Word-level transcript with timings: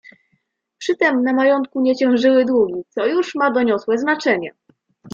"Przy 0.77 0.95
tem 0.97 1.23
na 1.23 1.33
majątku 1.33 1.81
nie 1.81 1.95
ciążyły 1.95 2.45
długi, 2.45 2.83
co 2.89 3.07
już 3.07 3.35
ma 3.35 3.51
doniosłe 3.51 3.97
znaczenie." 3.97 4.51